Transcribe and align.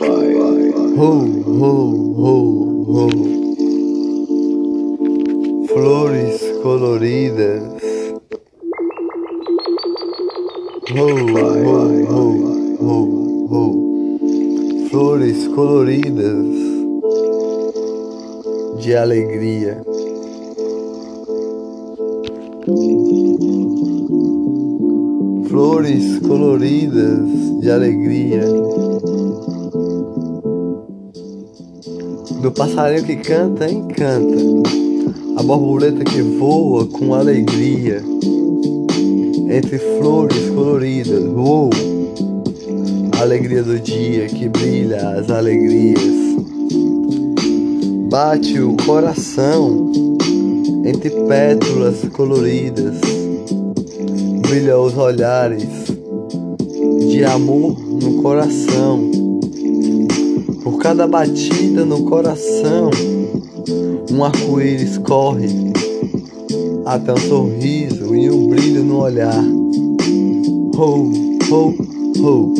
Ho, 0.00 0.06
ho, 0.96 1.72
ho, 2.16 2.34
ho. 2.88 3.08
Flores 5.68 6.40
coloridas. 6.62 7.62
Ho, 10.96 11.08
ho, 11.36 11.48
ho, 12.08 12.24
ho, 12.80 12.98
ho. 13.50 13.64
Flores 14.88 15.48
coloridas 15.54 16.46
de 18.82 18.96
alegria. 18.96 19.82
Flores 25.46 26.20
coloridas 26.26 27.60
de 27.60 27.70
alegria. 27.70 29.09
Do 32.40 32.50
passarinho 32.50 33.04
que 33.04 33.16
canta, 33.16 33.70
encanta. 33.70 34.36
A 35.36 35.42
borboleta 35.42 36.02
que 36.02 36.22
voa 36.22 36.86
com 36.86 37.14
alegria. 37.14 38.02
Entre 39.50 39.78
flores 39.78 40.48
coloridas, 40.48 41.22
uou! 41.24 41.68
A 43.18 43.20
alegria 43.20 43.62
do 43.62 43.78
dia 43.78 44.26
que 44.26 44.48
brilha 44.48 45.18
as 45.18 45.30
alegrias. 45.30 46.00
Bate 48.10 48.58
o 48.58 48.74
coração 48.86 49.92
entre 50.86 51.10
pétalas 51.10 52.08
coloridas. 52.14 52.98
Brilha 54.40 54.78
os 54.78 54.96
olhares 54.96 55.68
de 57.10 57.22
amor 57.22 57.78
no 57.78 58.22
coração. 58.22 59.19
Por 60.70 60.78
cada 60.78 61.04
batida 61.08 61.84
no 61.84 62.04
coração, 62.04 62.90
um 64.08 64.24
arco-íris 64.24 64.98
corre 64.98 65.48
até 66.86 67.12
um 67.12 67.16
sorriso 67.16 68.14
e 68.14 68.30
um 68.30 68.46
brilho 68.46 68.84
no 68.84 69.02
olhar. 69.02 69.44
Ho, 70.76 71.10
ho, 71.50 71.74
ho, 72.20 72.54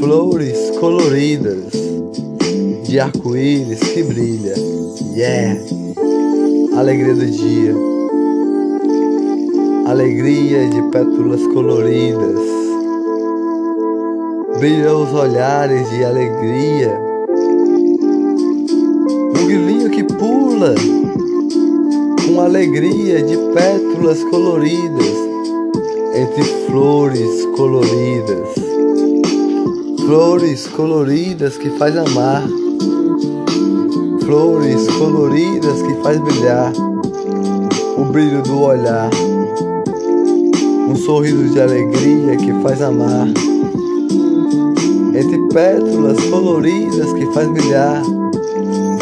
flores 0.00 0.58
coloridas 0.80 1.72
de 2.82 2.98
arco-íris 2.98 3.78
que 3.78 4.02
brilha. 4.02 4.54
Yeah, 5.14 5.60
alegria 6.76 7.14
do 7.14 7.26
dia, 7.26 7.74
alegria 9.86 10.68
de 10.68 10.82
pétalas 10.90 11.46
coloridas. 11.54 12.40
Brilham 14.58 15.04
os 15.04 15.14
olhares 15.14 15.88
de 15.90 16.02
alegria. 16.02 17.15
Grilinho 19.44 19.90
que 19.90 20.02
pula 20.04 20.74
com 22.26 22.40
alegria 22.40 23.22
de 23.22 23.36
pétalas 23.36 24.22
coloridas 24.24 25.26
entre 26.16 26.44
flores 26.66 27.46
coloridas. 27.56 28.48
Flores 30.06 30.66
coloridas 30.66 31.58
que 31.58 31.68
faz 31.70 31.96
amar. 31.96 32.42
Flores 34.24 34.88
coloridas 34.98 35.82
que 35.82 35.94
faz 36.02 36.18
brilhar. 36.18 36.72
O 37.98 38.04
brilho 38.04 38.42
do 38.42 38.62
olhar. 38.62 39.10
Um 40.88 40.96
sorriso 40.96 41.52
de 41.52 41.60
alegria 41.60 42.36
que 42.36 42.52
faz 42.62 42.80
amar. 42.80 43.28
Entre 45.14 45.38
pétalas 45.52 46.18
coloridas 46.30 47.12
que 47.12 47.26
faz 47.32 47.48
brilhar. 47.48 48.02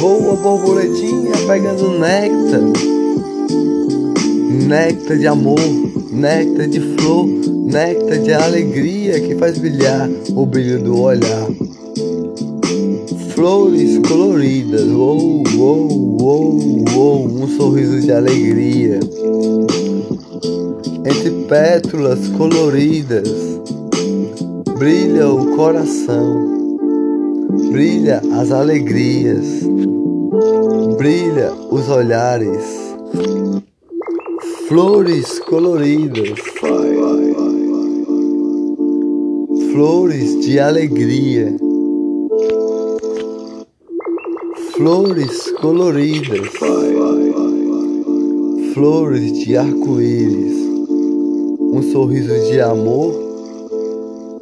Voa 0.00 0.36
borboletinha 0.36 1.32
pegando 1.46 1.98
néctar. 1.98 2.60
Néctar 4.68 5.16
de 5.16 5.26
amor, 5.26 5.58
néctar 6.12 6.68
de 6.68 6.80
flor, 6.80 7.26
néctar 7.26 8.18
de 8.18 8.32
alegria 8.32 9.20
que 9.20 9.34
faz 9.34 9.58
brilhar 9.58 10.08
o 10.36 10.46
brilho 10.46 10.78
do 10.78 11.00
olhar. 11.00 11.48
Flores 13.34 13.98
coloridas, 14.06 14.82
uou, 14.82 15.42
uou, 15.56 15.88
uou, 16.20 16.84
uou, 16.94 17.26
um 17.26 17.48
sorriso 17.48 18.00
de 18.00 18.12
alegria. 18.12 19.00
Entre 21.04 21.30
pétalas 21.48 22.28
coloridas, 22.36 23.28
brilha 24.78 25.28
o 25.28 25.56
coração, 25.56 26.57
brilha 27.70 28.20
as 28.32 28.50
alegrias, 28.50 29.62
brilha 30.96 31.52
os 31.70 31.88
olhares. 31.88 32.88
Flores 34.68 35.38
coloridas, 35.40 36.38
flores 39.72 40.40
de 40.40 40.60
alegria, 40.60 41.56
flores 44.76 45.50
coloridas, 45.52 46.48
flores 48.74 49.32
de 49.38 49.56
arco-íris, 49.56 50.58
um 51.60 51.82
sorriso 51.82 52.34
de 52.50 52.60
amor 52.60 53.14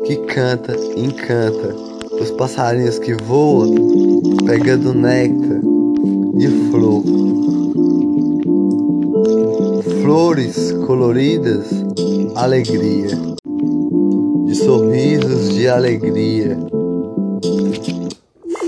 que 0.04 0.16
canta, 0.16 0.76
encanta, 0.96 1.85
os 2.20 2.30
passarinhos 2.32 2.98
que 2.98 3.14
voam 3.14 3.74
pegando 4.44 4.94
néctar 4.94 5.60
de 6.34 6.48
flor. 6.70 7.02
Flores 10.02 10.72
coloridas, 10.86 11.66
alegria, 12.34 13.18
de 14.46 14.54
sorrisos 14.54 15.54
de 15.54 15.68
alegria. 15.68 16.58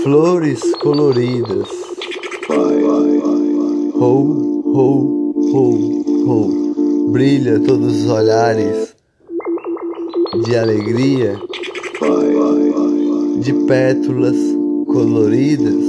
Flores 0.03 0.59
coloridas, 0.81 1.67
ho, 3.95 4.63
ho, 4.65 5.19
ho, 6.27 7.11
brilha 7.11 7.59
todos 7.59 8.03
os 8.03 8.09
olhares 8.09 8.95
de 10.45 10.57
alegria, 10.57 11.37
de 13.39 13.53
pétalas 13.53 14.35
coloridas, 14.85 15.83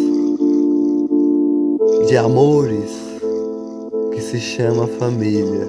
de 2.09 2.17
amores 2.17 2.91
que 4.13 4.21
se 4.21 4.39
chama 4.39 4.87
família. 4.87 5.69